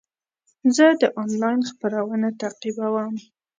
[0.75, 3.15] زه د انلاین خپرونه تعقیبوم.